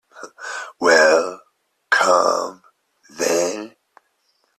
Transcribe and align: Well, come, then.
Well, 0.79 1.41
come, 1.91 2.63
then. 3.19 3.75